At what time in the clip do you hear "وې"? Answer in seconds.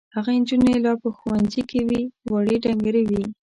1.89-2.01, 3.09-3.23